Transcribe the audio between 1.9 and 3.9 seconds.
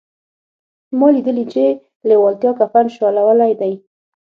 لېوالتیا کفن شلولی دی